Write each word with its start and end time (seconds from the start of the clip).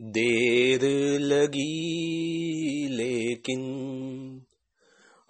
देर 0.00 0.82
लगी 1.20 2.88
लेकिन 2.90 3.60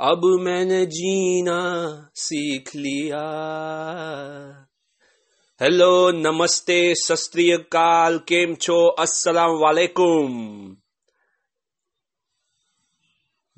अब 0.00 0.25
मैंने 0.41 0.84
जीना 0.86 1.60
सीख 2.15 2.75
लिया। 2.76 3.21
हेलो, 5.60 6.10
नमस्ते 6.13 6.94
शस्त्रीय 6.94 7.57
काल, 7.57 8.18
केम 8.18 8.55
छो? 8.55 8.79
अस्सलाम 8.98 9.56
वालेकुम। 9.56 10.34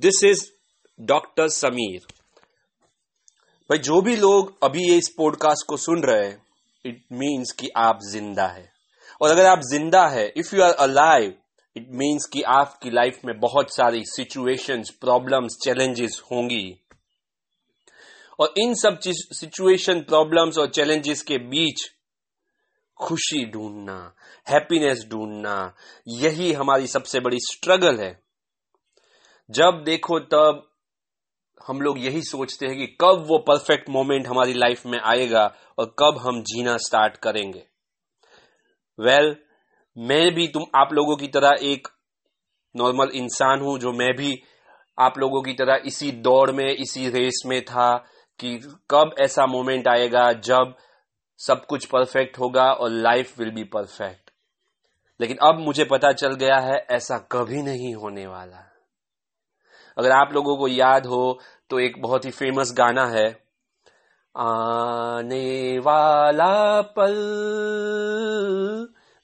दिस 0.00 0.24
इज़ 0.24 0.46
डॉक्टर 1.00 1.48
समीर 1.48 2.06
भाई, 3.70 3.78
जो 3.78 4.00
भी 4.00 4.16
लोग 4.16 4.56
अभी 4.62 4.96
इस 4.96 5.08
पॉडकास्ट 5.08 5.66
को 5.66 5.76
सुन 5.76 6.02
रहे 6.02 6.26
हैं 6.26 6.42
इट 6.84 7.04
मीन्स 7.12 7.52
कि 7.52 7.68
आप 7.76 7.98
ज़िंदा 8.02 8.46
है। 8.46 8.77
और 9.20 9.30
अगर 9.30 9.46
आप 9.46 9.60
ज़िंदा 9.64 10.06
है 10.08 10.26
if 10.36 10.54
you 10.56 10.62
are 10.62 10.72
alive 10.80 11.34
it 11.76 11.86
means 11.92 12.28
कि 12.32 12.42
आपकी 12.52 12.90
लाइफ 12.90 13.20
में 13.24 13.38
बहुत 13.40 13.74
सारी 13.74 14.02
सिचुएशंस 14.06 14.90
प्रॉब्लम्स 15.00 15.56
चैलेंजेस 15.64 16.20
होंगी। 16.32 16.66
और 18.40 18.54
इन 18.58 18.74
सब 18.74 18.98
सिचुएशन 19.02 20.00
प्रॉब्लम्स 20.00 20.58
और 20.58 20.70
चैलेंजेस 20.70 21.22
के 21.22 21.38
बीच 21.38 21.80
खुशी 23.00 23.44
ढूंढना 23.46 24.14
हैप्पीनेस 24.48 25.04
ढूंढना, 25.10 25.74
यही 26.08 26.52
हमारी 26.52 26.86
सबसे 26.86 27.20
बड़ी 27.20 27.38
स्ट्रगल 27.42 27.98
है। 28.00 28.12
जब 29.50 29.82
देखो 29.84 30.18
तब 30.20 30.64
हम 31.60 31.80
लोग 31.80 31.98
यही 31.98 32.22
सोचते 32.22 32.66
हैं 32.66 32.76
कि 32.76 32.86
कब 33.00 33.24
वो 33.28 33.38
परफेक्ट 33.38 33.88
मोमेंट 33.90 34.26
हमारी 34.26 34.52
लाइफ 34.52 34.86
में 34.86 34.98
आएगा 35.00 35.44
और 35.78 35.94
कब 35.98 36.18
हम 36.18 36.40
जीना 36.42 36.76
स्टार्ट 36.76 37.16
करेंगे। 37.16 37.64
वेल 39.00 39.30
well, 39.30 39.36
मैं 39.96 40.34
भी 40.34 40.48
तुम 40.48 40.64
आप 40.76 40.88
लोगों 40.92 41.16
की 41.16 41.28
तरह 41.28 41.56
एक 41.62 41.88
नॉर्मल 42.76 43.08
इंसान 43.14 43.60
हूँ 43.60 43.78
जो 43.78 43.92
मैं 43.92 44.16
भी 44.16 44.42
आप 44.98 45.18
लोगों 45.18 45.42
की 45.42 45.52
तरह 45.52 45.82
इसी 45.86 46.12
दौड़ 46.12 46.50
में 46.50 46.68
इसी 46.68 47.08
रेस 47.08 47.42
में 47.46 47.64
था 47.64 47.96
कि 48.38 48.58
कब 48.90 49.14
ऐसा 49.20 49.46
मोमेंट 49.46 49.88
आएगा 49.88 50.32
जब 50.32 50.74
सब 51.38 51.66
कुछ 51.66 51.84
परफेक्ट 51.84 52.38
होगा 52.38 52.72
और 52.72 52.90
लाइफ 52.90 53.38
विल 53.38 53.50
बी 53.50 53.64
परफेक्ट 53.64 54.30
लेकिन 55.20 55.36
अब 55.36 55.58
मुझे 55.58 55.84
पता 55.84 56.12
चल 56.12 56.34
गया 56.34 56.58
है 56.58 56.86
ऐसा 56.90 57.18
कभी 57.18 57.62
नहीं 57.62 57.94
होने 57.94 58.26
वाला। 58.26 58.64
अगर 59.98 60.10
आप 60.10 60.32
लोगों 60.32 60.56
को 60.56 60.68
याद 60.68 61.06
हो 61.06 61.40
तो 61.70 61.78
एक 61.78 62.02
बहुत 62.02 62.24
ही 62.24 62.30
फ़ेमस 62.30 62.72
गाना 62.72 63.06
है। 63.06 63.47
आने 64.38 65.78
वाला 65.78 66.80
पल 66.80 67.14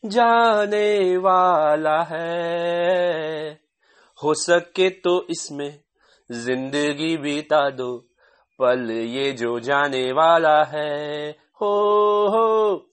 जाने 0.04 1.16
वाला 1.16 2.02
है। 2.02 3.52
हो 4.18 4.34
सके 4.34 4.88
तो 4.90 5.26
इसमें 5.30 5.80
ज़िंदगी 6.32 7.16
बिता 7.16 7.70
दो, 7.70 7.96
पल 8.58 8.90
ये 8.90 9.32
जो 9.32 9.60
जाने 9.60 10.12
वाला 10.12 10.64
है। 10.64 11.30
हो 11.30 11.72
हो। 12.28 12.90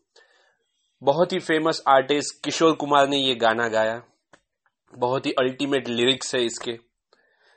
बहुत 1.02 1.33
ही 1.33 1.39
फ़ेमस 1.39 1.83
आर्टिस्ट 1.88 2.44
किशोर 2.44 2.73
कुमार 2.73 3.08
ने 3.08 3.17
ये 3.17 3.35
गाना 3.35 3.67
गाया। 3.67 4.02
बहुत 4.94 5.25
ही 5.25 5.31
अल्टीमेट 5.31 5.88
लिरिक्स 5.88 6.35
है 6.35 6.45
इसके। 6.45 6.72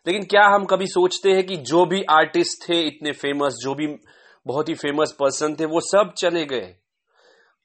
लेकिन 0.07 0.23
क्या 0.23 0.47
हम 0.47 0.65
कभी 0.65 0.87
सोचते 0.87 1.31
हैं 1.31 1.47
कि 1.47 1.57
जो 1.57 1.85
भी 1.87 2.03
आर्टिस्ट 2.11 2.69
थे 2.69 2.81
इतने 2.81 3.13
फ़ेमस 3.13 3.55
जो 3.63 3.75
भी 3.75 3.87
बहुत 4.47 4.69
ही 4.69 4.75
फ़ेमस 4.75 5.13
पर्सन 5.13 5.55
थे, 5.55 5.65
वो 5.65 5.81
सब 5.81 6.13
चले 6.19 6.45
गए। 6.45 6.77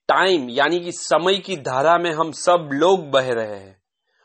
टाइम 0.07 0.49
यानी 0.49 0.79
कि 0.79 0.91
समय 0.91 1.37
की 1.37 1.55
धारा 1.55 1.97
में 1.97 2.11
हम 2.11 2.31
सब 2.31 2.69
लोग 2.73 3.11
बह 3.11 3.33
रहे 3.33 3.57
हैं 3.57 3.81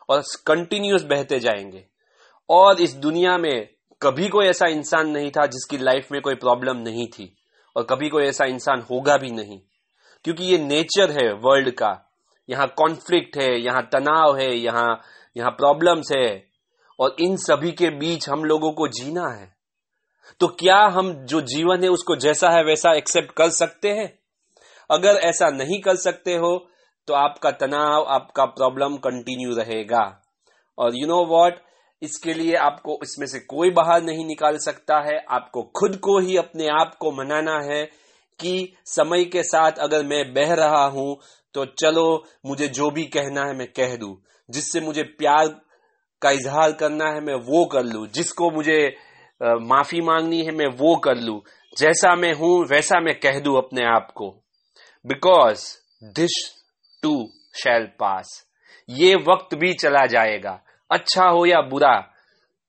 और 0.09 0.23
कंटिन्यूस 0.47 1.03
बहते 1.03 1.41
जाएँगे। 1.41 1.87
और 2.51 2.81
इस 2.81 2.95
दुनिया 2.95 3.39
में 3.39 3.69
कभी 4.03 4.29
कोई 4.29 4.47
ऐसा 4.47 4.67
इंसान 4.67 5.11
नहीं 5.11 5.31
था 5.31 5.47
जिसकी 5.47 5.79
लाइफ 5.79 6.13
में 6.13 6.23
कोई 6.23 6.35
प्रॉब्लम 6.35 6.77
नहीं 6.77 7.07
थी 7.07 7.37
और 7.77 7.83
कभी 7.83 8.09
कोई 8.09 8.25
ऐसा 8.25 8.45
इंसान 8.45 8.81
होगा 8.81 9.17
भी 9.17 9.31
नहीं। 9.31 9.61
क्योंकि 10.25 10.45
ये 10.45 10.59
नेचर 10.59 11.11
है 11.11 11.33
वर्ल्ड 11.33 11.71
का। 11.71 12.13
यहाँ 12.51 12.75
कॉन्फ्लिक्ट 12.77 13.37
है, 13.37 13.61
यहाँ 13.61 13.89
तनाव 13.93 14.37
है, 14.37 14.57
यहाँ 14.57 15.01
यहाँ 15.37 15.51
प्रॉब्लम्स 15.51 16.13
है। 16.17 16.47
और 17.01 17.17
इन 17.21 17.37
सभी 17.37 17.73
के 17.73 17.91
बीच 17.91 18.29
हम 18.29 18.45
लोगों 18.45 18.73
को 18.73 18.89
जीना 18.89 19.29
है। 19.29 19.54
तो 20.41 20.47
क्या 20.59 20.79
हम 20.89 21.13
जो 21.25 21.41
जीवन 21.43 21.83
है 21.83 21.89
उसको 21.89 22.17
जैसा 22.17 22.51
है 22.51 22.63
वैसा 22.65 22.93
एक्सेप्ट 22.93 23.33
कर 23.33 23.51
सकते 23.53 23.91
हैं? 23.91 24.13
अगर 24.91 25.17
ऐसा 25.25 25.49
नहीं 25.51 25.81
कर 25.81 25.97
सकते 25.97 26.35
हो 26.35 26.57
तो 27.09 27.15
आपका 27.15 27.51
तनाव, 27.51 28.05
आपका 28.05 28.45
प्रॉब्लम 28.45 28.97
कंटिन्यू 28.99 29.55
रहेगा। 29.57 30.05
और 30.79 30.97
यू 30.97 31.07
नो 31.07 31.25
वॉट 31.27 31.61
इसके 32.03 32.35
लिए 32.35 32.55
आपको 32.55 32.99
इसमें 33.03 33.27
से 33.27 33.39
कोई 33.41 33.71
बाहर 33.71 34.03
नहीं 34.03 34.25
निकाल 34.27 34.57
सकता 34.59 34.99
है। 35.01 35.19
आपको 35.31 35.63
खुद 35.77 35.97
को 35.97 36.19
ही 36.19 36.37
अपने 36.37 36.67
आप 36.71 36.95
को 37.01 37.13
मनाना 37.13 37.59
है 37.65 37.85
कि 38.41 38.75
समय 38.87 39.25
के 39.25 39.43
साथ 39.43 39.79
अगर 39.79 40.05
मैं 40.05 40.23
बह 40.35 40.55
रहा 40.55 40.85
हूँ 40.87 41.17
तो 41.55 41.65
चलो 41.75 42.25
मुझे 42.47 42.69
जो 42.69 42.91
भी 42.91 43.05
कहना 43.09 43.45
है 43.45 43.57
मैं 43.57 43.67
कह 43.73 43.97
दू। 43.97 44.17
जिससे 44.49 44.81
मुझे 44.81 45.03
प्यार 45.19 45.49
का 46.23 46.31
इजहार 46.31 46.73
करना 46.73 47.09
है 47.09 47.21
मैं 47.21 47.35
वो 47.45 47.65
कर 47.65 47.85
लू। 47.85 48.07
जिसको 48.07 48.51
मुझे 48.51 48.79
माफ़ी 49.43 50.01
मांगनी 50.01 50.45
है, 50.45 50.51
मैं 50.51 50.67
वो 50.67 50.97
कर 50.97 51.17
लू। 51.17 51.45
जैसा 51.79 52.15
मैं 52.17 52.33
हूँ, 52.33 52.67
वैसा 52.67 53.01
मैं 53.01 53.21
कह 53.21 53.41
दू 53.41 53.55
अपने 53.55 53.85
आप 53.85 54.11
को। 54.15 54.43
Because 55.07 55.79
this 56.05 56.65
too 57.03 57.29
shall 57.63 57.87
pass 57.87 58.49
ये 58.91 59.15
वक्त 59.15 59.55
भी 59.55 59.73
चला 59.73 60.07
जाएगा। 60.07 60.61
अच्छा 60.91 61.25
हो 61.25 61.47
या 61.47 61.61
बुरा, 61.61 62.15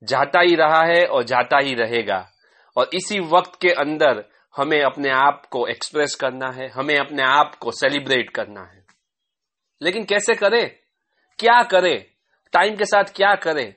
जाता 0.04 0.42
ही 0.42 0.56
रहा 0.56 0.84
है 0.86 1.06
और 1.06 1.24
जाता 1.24 1.58
ही 1.60 1.74
रहेगा। 1.74 2.32
और 2.78 2.90
इसी 2.94 3.20
वक्त 3.20 3.52
के 3.62 3.70
अंदर 3.70 4.26
हमें 4.58 4.82
अपने 4.82 5.10
आप 5.10 5.46
को 5.46 5.68
एक्सप्रेस 5.68 6.16
करना 6.16 6.52
है, 6.52 6.70
हमें 6.70 6.98
अपने 6.98 7.24
आप 7.24 7.56
को 7.56 7.72
सेलिब्रेट 7.72 8.30
करना 8.30 8.62
है। 8.62 8.84
लेकिन 9.82 10.04
कैसे 10.06 10.34
करे? 10.34 10.66
क्या 11.40 11.64
करे? 11.64 12.12
टाइम 12.52 12.76
के 12.76 12.86
साथ 12.86 13.04
क्या 13.04 13.36
करे? 13.36 13.76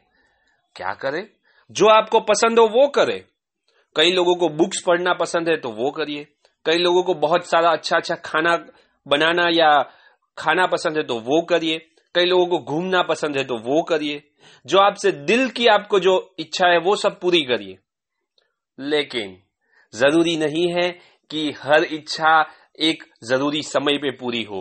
क्या 0.76 0.94
करे? 0.94 1.38
जो 1.70 1.88
आपको 1.88 2.20
पसंद 2.20 2.58
हो 2.58 2.66
वो 2.68 2.86
करे। 2.88 3.24
कई 3.96 4.10
लोगों 4.10 4.34
को 4.36 4.48
बुक्स 4.48 4.82
पढ़ना 4.86 5.12
पसंद 5.14 5.48
है 5.48 5.56
तो 5.56 5.70
वो 5.72 5.90
करिए। 5.90 6.26
कई 6.66 6.78
लोगों 6.78 7.02
को 7.02 7.14
बहुत 7.16 7.46
सारा 7.46 7.70
अच्छा 7.70 7.96
अच्छा 7.96 8.14
खाना 8.24 8.56
बनाना 9.06 9.48
या 9.50 9.70
खाना 10.36 10.66
पसंद 10.66 10.96
है 10.96 11.02
तो 11.02 11.18
वो 11.20 11.40
करिए। 11.42 11.78
कई 12.14 12.24
लोगों 12.24 12.46
को 12.46 12.58
घूमना 12.58 13.02
पसंद 13.02 13.36
है 13.36 13.44
तो 13.44 13.58
वो 13.58 13.82
करिए। 13.82 14.22
जो 14.66 14.78
आपसे 14.78 15.12
दिल 15.12 15.48
की 15.48 15.66
आपको 15.66 16.00
जो 16.00 16.14
इच्छा 16.38 16.66
है 16.66 16.78
वो 16.78 16.96
सब 16.96 17.18
पूरी 17.20 17.42
करिए। 17.42 17.76
लेकिन 18.78 19.36
ज़रूरी 19.94 20.36
नहीं 20.36 20.66
है 20.72 20.88
कि 21.30 21.50
हर 21.62 21.84
इच्छा 21.84 22.40
एक 22.80 23.02
ज़रूरी 23.24 23.62
समय 23.62 23.98
पे 23.98 24.10
पूरी 24.10 24.42
हो। 24.42 24.60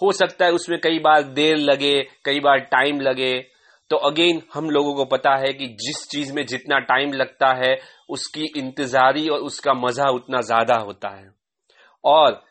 हो 0.00 0.12
सकता 0.12 0.44
है 0.46 0.52
उसमें 0.52 0.78
कई 0.80 0.98
बार 0.98 1.22
देर 1.22 1.56
लगे, 1.56 2.02
कई 2.24 2.40
बार 2.40 2.58
टाइम 2.70 3.00
लगे 3.00 3.34
तो 3.90 3.96
अगेन 3.96 4.42
हम 4.54 4.70
लोगों 4.70 4.94
को 4.94 5.04
पता 5.04 5.36
है 5.36 5.52
कि 5.52 5.66
जिस 5.66 6.08
चीज़ 6.10 6.32
में 6.32 6.46
जितना 6.46 6.78
टाइम 6.78 7.12
लगता 7.12 7.54
है, 7.54 7.78
उसकी 8.08 8.44
इंतजारी 8.56 9.28
और 9.28 9.38
उसका 9.38 9.74
मज़ा 9.74 10.04
उतना 10.10 10.40
ज़्यादा 10.40 10.74
होता 10.74 11.08
है। 11.08 11.30
और 12.04 12.44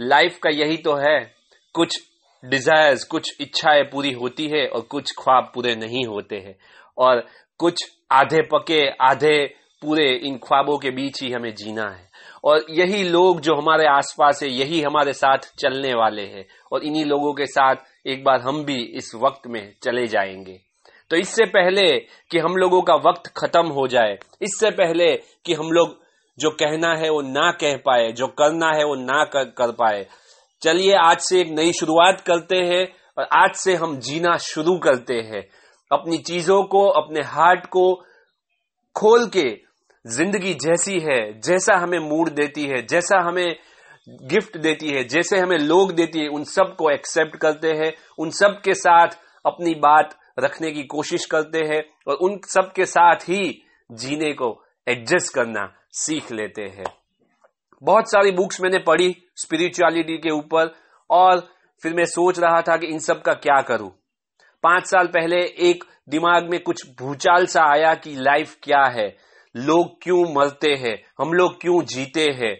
लाइफ 0.00 0.38
का 0.38 0.50
यही 0.50 0.76
तो 0.76 0.94
है, 0.94 1.34
कुछ 1.74 2.10
डिजायर्स 2.44 3.04
कुछ 3.04 3.40
इच्छाएँ 3.40 3.82
पूरी 3.82 4.12
होती 4.12 4.48
है 4.48 4.68
और 4.68 4.80
कुछ 4.80 5.12
ख्वाब 5.18 5.52
पूरे 5.54 5.74
नहीं 5.76 6.06
होते 6.06 6.36
हैं। 6.36 6.56
और 6.98 7.26
कुछ 7.58 7.92
आधे 8.12 8.42
पके, 8.42 8.88
आधे 8.88 9.54
पूरे 9.82 10.14
इन 10.14 10.38
ख्वाबों 10.38 10.78
के 10.78 10.90
बीच 10.90 11.22
ही 11.22 11.32
हमें 11.32 11.54
जीना 11.54 11.90
है। 11.90 12.08
और 12.44 12.66
यही 12.70 13.02
लोग 13.02 13.40
जो 13.40 13.54
हमारे 13.54 13.86
आसपास 13.86 14.42
है, 14.42 14.48
यही 14.48 14.82
हमारे 14.82 15.12
साथ 15.12 15.38
चलने 15.38 15.94
वाले 15.94 16.22
हैं। 16.22 16.46
और 16.72 16.84
इन्हीं 16.84 17.04
लोगों 17.04 17.34
के 17.34 17.46
साथ 17.46 17.76
एक 18.06 18.24
बार 18.24 18.40
हम 18.40 18.64
भी 18.64 18.84
इस 18.84 19.12
वक्त 19.14 19.46
में 19.46 19.74
चले 19.82 20.06
जाएँगे। 20.06 20.73
तो 21.10 21.16
इससे 21.16 21.44
पहले 21.46 21.86
कि 22.30 22.38
हम 22.38 22.56
लोगों 22.56 22.80
का 22.82 22.94
वक्त 23.08 23.26
खत्म 23.36 23.66
हो 23.68 23.86
जाए 23.88 24.16
इससे 24.42 24.70
पहले 24.70 25.10
कि 25.44 25.54
हम 25.54 25.70
लोग 25.72 25.96
जो 26.38 26.50
कहना 26.50 26.94
है 26.94 27.10
वो 27.10 27.20
ना 27.22 27.50
कह 27.52 27.76
पाए 27.76 28.10
जो 28.12 28.26
करना 28.38 28.70
है 28.76 28.84
वो 28.84 28.94
ना 28.94 29.24
कर, 29.24 29.44
कर 29.44 29.72
पाए। 29.72 30.06
चलिए 30.62 30.94
आज 30.94 31.18
से 31.18 31.40
एक 31.40 31.50
नई 31.50 31.72
शुरुआत 31.72 32.20
करते 32.20 32.56
हैं 32.56 32.86
और 33.18 33.28
आज 33.32 33.54
से 33.54 33.74
हम 33.74 33.98
जीना 33.98 34.36
शुरू 34.36 34.76
करते 34.78 35.14
हैं। 35.14 35.42
अपनी 35.90 36.18
चीज़ों 36.18 36.62
को 36.64 36.86
अपने 36.92 37.20
हार्ट 37.26 37.66
को 37.66 37.84
खोल 38.96 39.26
के 39.26 39.48
ज़िंदगी 40.04 40.54
जैसी 40.54 40.98
है 41.00 41.20
जैसा 41.40 41.76
हमें 41.76 41.98
मूड 41.98 42.30
देती 42.30 42.64
है 42.64 42.82
जैसा 42.86 43.20
हमें 43.20 43.56
गिफ्ट 44.30 44.56
देती 44.58 44.88
है 44.88 45.04
जैसे 45.04 45.38
हमें 45.38 45.56
लोग 45.58 45.92
देती 45.92 46.20
है 46.20 46.28
उन 46.28 46.44
सबको 46.44 46.90
एक्सेप्ट 46.90 47.36
करते 47.36 47.68
हैं 47.68 47.92
उन 48.18 48.30
सब 48.30 48.60
के 48.64 48.74
साथ 48.74 49.16
अपनी 49.46 49.74
बात 49.74 50.14
रखने 50.38 50.70
की 50.72 50.82
कोशिश 50.82 51.24
करते 51.26 51.58
हैं 51.64 51.82
और 52.08 52.16
उन 52.16 52.38
सब 52.46 52.72
के 52.72 52.84
साथ 52.84 53.28
ही 53.28 53.42
जीने 53.90 54.32
को 54.32 54.50
एडजस्ट 54.86 55.34
करना 55.34 55.66
सीख 55.92 56.32
लेते 56.32 56.62
हैं। 56.62 56.84
बहुत 57.82 58.10
सारी 58.10 58.30
बुक्स 58.30 58.60
मैंने 58.60 58.78
पढ़ी 58.78 59.14
स्पिरिचुअलिटी 59.36 60.16
के 60.18 60.30
ऊपर 60.30 60.74
और 61.10 61.40
फिर 61.82 61.94
मैं 61.94 62.04
सोच 62.04 62.38
रहा 62.38 62.60
था 62.60 62.76
कि 62.76 62.86
इन 62.86 62.98
सब 62.98 63.22
का 63.22 63.32
क्या 63.34 63.60
करूँ। 63.62 63.90
पाँच 64.64 64.86
साल 64.86 65.06
पहले 65.06 65.40
एक 65.68 65.84
दिमाग 66.08 66.48
में 66.50 66.62
कुछ 66.62 66.82
भूचाल 66.98 67.46
सा 67.46 67.64
आया 67.64 67.94
कि 67.94 68.14
लाइफ 68.14 68.56
क्या 68.62 68.82
है, 68.90 69.06
लोग 69.54 70.02
क्यों 70.02 70.22
मरते 70.34 70.72
हैं, 70.74 70.96
हम 71.20 71.32
लोग 71.32 71.60
क्यों 71.60 71.82
जीते 71.84 72.24
हैं, 72.32 72.56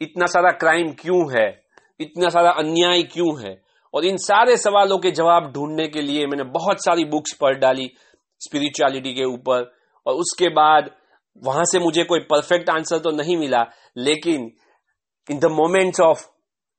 इतना 0.00 0.26
सारा 0.26 0.50
क्राइम 0.50 0.92
क्यों 0.92 1.20
है, 1.32 1.48
इतना 2.00 2.28
सारा 2.28 2.50
अन्याय 2.50 3.02
क्यों 3.02 3.40
है। 3.42 3.65
और 3.96 4.04
इन 4.04 4.16
सारे 4.18 4.56
सवालों 4.56 4.98
के 4.98 5.10
जवाब 5.10 5.50
ढूँढने 5.52 5.86
के 5.88 6.02
लिए 6.02 6.26
मैंने 6.26 6.44
बहुत 6.52 6.84
सारी 6.84 7.04
बुक्स 7.06 7.32
पढ़ 7.40 7.58
डाली 7.58 7.90
स्पिरिचुअलिटी 8.40 9.12
के 9.14 9.24
ऊपर, 9.24 9.62
और 10.06 10.14
उसके 10.14 10.48
बाद 10.54 10.90
वहाँ 11.42 11.64
से 11.64 11.78
मुझे 11.78 12.04
कोई 12.04 12.20
परफेक्ट 12.30 12.70
आंसर 12.70 12.98
तो 12.98 13.10
नहीं 13.12 13.36
मिला, 13.36 13.62
लेकिन 13.98 14.50
in 15.28 15.38
the 15.38 15.50
moments 15.52 16.00
of 16.00 16.26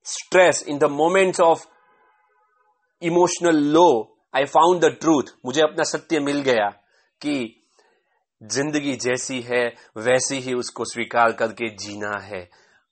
stress 0.06 0.64
in 0.70 0.78
the 0.78 0.90
moments 0.92 1.42
of 1.42 1.66
emotional 3.02 3.64
low 3.74 3.90
I 4.34 4.46
found 4.48 4.82
the 4.82 4.96
truth 5.02 5.34
मुझे 5.46 5.62
अपना 5.62 5.84
सत्य 5.86 6.20
मिल 6.20 6.42
गया 6.42 6.70
कि 7.22 7.64
ज़िंदगी 8.42 8.94
जैसी 8.98 9.40
है, 9.42 9.66
वैसी 9.98 10.40
ही 10.40 10.54
उसको 10.54 10.86
स्वीकार 10.86 11.32
करके 11.32 11.70
जीना 11.76 12.20
है। 12.24 12.42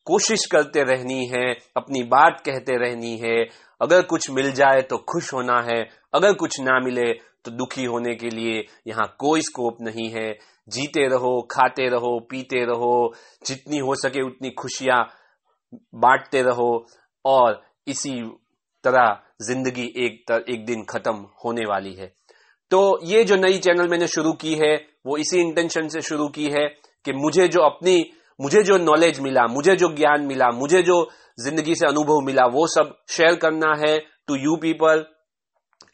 कोशिश 0.07 0.45
करते 0.45 0.83
रहनी 0.83 1.25
है, 1.27 1.51
अपनी 1.77 2.01
बात 2.05 2.41
कहते 2.45 2.77
रहनी 2.77 3.15
है 3.17 3.43
अगर 3.81 4.01
कुछ 4.01 4.29
मिल 4.31 4.51
जाए 4.51 4.81
तो 4.81 4.97
खुश 5.09 5.33
होना 5.33 5.61
है 5.63 5.81
अगर 6.13 6.33
कुछ 6.33 6.59
ना 6.61 6.79
मिले 6.79 7.11
तो 7.45 7.51
दुखी 7.51 7.85
होने 7.85 8.15
के 8.15 8.29
लिए 8.29 8.63
यहाँ 8.87 9.05
कोई 9.19 9.41
स्कोप 9.41 9.77
नहीं 9.81 10.09
है। 10.11 10.31
जीते 10.67 11.07
रहो 11.07 11.41
खाते 11.51 11.87
रहो 11.89 12.17
पीते 12.29 12.63
रहो 12.65 13.13
जितनी 13.47 13.77
हो 13.77 13.95
सके 13.95 14.21
उतनी 14.21 14.49
खुशियाँ 14.59 15.03
बांटते 15.95 16.41
रहो 16.41 16.69
और 17.25 17.61
इसी 17.87 18.13
तरह 18.83 19.17
ज़िंदगी 19.41 19.85
एक 19.97 20.23
तर, 20.27 20.43
एक 20.49 20.65
दिन 20.65 20.83
खत्म 20.83 21.13
होने 21.45 21.65
वाली 21.65 21.93
है। 21.93 22.11
तो 22.71 22.99
ये 23.05 23.23
जो 23.23 23.35
नई 23.35 23.57
चैनल 23.57 23.87
मैंने 23.87 24.07
शुरू 24.07 24.31
की 24.33 24.53
है 24.55 24.75
वो 25.05 25.17
इसी 25.17 25.39
इंटेंशन 25.39 25.87
से 25.87 26.01
शुरू 26.01 26.27
की 26.29 26.45
है 26.51 26.67
कि 27.05 27.13
मुझे 27.15 27.47
जो 27.47 27.61
अपनी 27.61 28.03
मुझे 28.39 28.61
जो 28.63 28.77
नॉलेज 28.77 29.19
मिला 29.19 29.45
मुझे 29.47 29.75
जो 29.75 29.87
ज्ञान 29.95 30.25
मिला 30.25 30.49
मुझे 30.53 30.81
जो 30.83 31.01
ज़िंदगी 31.37 31.75
से 31.75 31.85
अनुभव 31.87 32.25
मिला। 32.25 32.45
वो 32.47 32.67
सब 32.67 32.95
शेयर 33.09 33.35
करना 33.35 33.73
है 33.79 33.97
to 34.27 34.35
you 34.35 34.55
people 34.61 35.05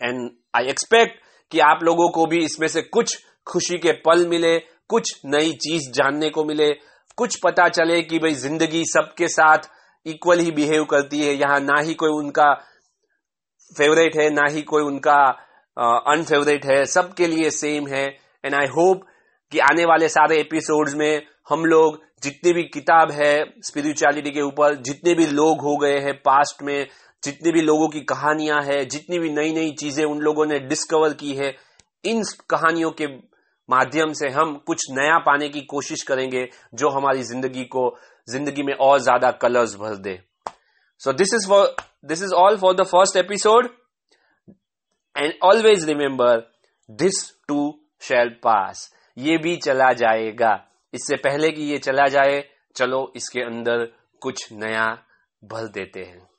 and 0.01 0.29
I 0.55 0.67
expect 0.69 1.19
कि 1.51 1.59
आप 1.61 1.83
लोगों 1.83 2.09
को 2.09 2.25
भी 2.25 2.43
इसमें 2.45 2.67
से 2.67 2.81
कुछ 2.81 3.17
खुशी 3.47 3.77
के 3.77 3.91
पल 4.01 4.27
मिले 4.27 4.57
कुछ 4.89 5.11
नई 5.25 5.51
चीज़ 5.61 5.91
जानने 5.93 6.29
को 6.29 6.43
मिले। 6.45 6.71
कुछ 7.17 7.39
पता 7.43 7.67
चले 7.69 8.01
कि 8.01 8.19
भाई 8.19 8.33
ज़िंदगी 8.35 8.83
सबके 8.85 9.27
साथ 9.27 9.69
इक्वल 10.05 10.39
ही 10.39 10.51
बिहेव 10.51 10.83
करती 10.85 11.19
है। 11.19 11.33
यहाँ 11.33 11.59
ना 11.59 11.79
ही 11.81 11.93
कोई 11.93 12.09
उनका 12.13 12.53
फेवरेट 13.75 14.15
है 14.17 14.29
ना 14.29 14.45
ही 14.51 14.61
कोई 14.63 14.83
उनका 14.83 15.17
अनफेवरेट 15.77 16.63
uh, 16.63 16.71
है। 16.71 16.83
सबके 16.85 17.27
लिए 17.27 17.49
सेम 17.51 17.87
है। 17.87 18.05
एंड 18.43 18.55
आई 18.55 18.67
होप 18.69 19.05
कि 19.51 19.59
आने 19.61 19.85
वाले 19.85 20.07
सारे 20.09 20.39
एपिसोड्स 20.39 20.95
में 20.95 21.21
हम 21.47 21.65
लोग 21.65 21.99
जितनी 22.23 22.53
भी 22.53 22.63
किताब 22.63 23.11
है 23.11 23.33
स्पिरिचुअलिटी 23.63 24.31
के 24.31 24.41
ऊपर, 24.41 24.75
जितने 24.77 25.13
भी 25.15 25.25
लोग 25.27 25.61
हो 25.61 25.75
गए 25.77 25.97
हैं 25.99 26.13
पास्ट 26.21 26.63
में, 26.63 26.87
जितनी 27.23 27.51
भी 27.51 27.61
लोगों 27.61 27.87
की 27.89 28.01
कहानियाँ 28.05 28.61
हैं, 28.63 28.87
जितनी 28.87 29.19
भी 29.19 29.29
नई 29.31 29.53
नई 29.53 29.71
चीज़ें 29.79 30.03
उन 30.05 30.19
लोगों 30.19 30.45
ने 30.45 30.59
डिस्कवर 30.61 31.13
की 31.13 31.33
है, 31.35 31.53
इन 32.03 32.23
कहानियों 32.49 32.91
के 32.91 33.07
माध्यम 33.69 34.13
से 34.13 34.29
हम 34.29 34.55
कुछ 34.67 34.85
नया 34.91 35.17
पाने 35.25 35.49
की 35.49 35.61
कोशिश 35.67 36.03
करेंगे 36.03 36.47
जो 36.73 36.89
हमारी 36.89 37.23
ज़िंदगी 37.23 37.63
को, 37.65 37.89
ज़िंदगी 38.27 38.63
में 38.63 38.73
और 38.75 38.99
ज़्यादा 38.99 39.31
कलर्स 39.41 39.75
भर 39.75 39.95
दे। 39.97 40.19
So 41.01 41.13
this 41.13 41.33
is 41.35 41.47
for 41.49 41.75
this 42.05 42.23
is 42.23 42.33
all 42.35 42.57
for 42.57 42.73
the 42.75 42.83
first 42.85 43.17
episode 43.17 43.69
and 45.15 45.33
always 45.43 45.85
remember 45.85 46.43
this 46.89 47.23
too 47.47 47.71
shall 48.01 48.29
pass 48.43 48.89
ये 49.17 49.37
भी 49.37 49.55
चला 49.57 49.91
जाएगा। 49.93 50.53
इससे 50.93 51.15
पहले 51.15 51.51
कि 51.51 51.61
ये 51.61 51.77
चला 51.77 52.07
जाए 52.07 52.43
चलो 52.75 53.13
इसके 53.15 53.41
अंदर 53.41 53.85
कुछ 54.21 54.53
नया 54.53 54.87
भर 55.43 55.67
देते 55.67 56.03
हैं। 56.03 56.30